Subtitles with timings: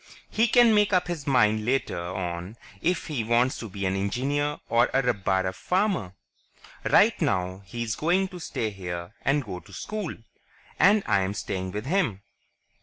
[0.31, 4.57] He can make up his mind later on if he wants to be an engineer
[4.67, 6.15] or a rabbara farmer.
[6.83, 10.15] Right now, he's going to stay here and go to school...
[10.79, 12.23] and I'm staying with him."